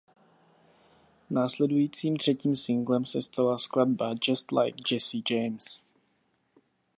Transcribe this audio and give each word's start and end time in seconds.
Následujícím 1.29 2.17
třetím 2.17 2.55
singlem 2.55 3.05
se 3.05 3.21
stala 3.21 3.57
skladba 3.57 4.15
"Just 4.27 4.51
Like 4.51 4.93
Jesse 4.95 5.17
James". 5.31 5.81